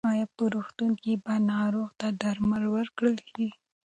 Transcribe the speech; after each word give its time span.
ایا 0.09 0.25
په 0.37 0.43
روغتون 0.53 0.91
کې 1.01 1.13
به 1.23 1.33
ناروغ 1.51 1.89
ته 1.99 2.07
درمل 2.21 2.63
ورکړل 2.75 3.17
شي؟ 3.29 3.47